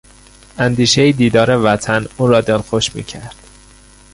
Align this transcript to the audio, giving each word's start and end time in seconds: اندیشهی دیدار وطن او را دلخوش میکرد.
اندیشهی 0.57 1.13
دیدار 1.13 1.57
وطن 1.57 2.05
او 2.17 2.27
را 2.27 2.41
دلخوش 2.41 2.95
میکرد. 2.95 3.35